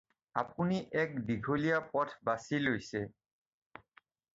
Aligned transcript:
আপুনি 0.41 0.75
এক 1.03 1.09
দীঘলীয়া 1.27 1.79
পথ 1.93 2.09
বাছি 2.27 2.55
লৈছে। 2.65 3.01